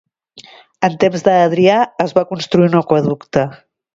En 0.87 0.95
temps 1.03 1.25
d'Adrià 1.27 1.77
es 2.05 2.15
va 2.19 2.25
construir 2.31 2.69
un 2.73 2.81
aqüeducte. 2.83 3.47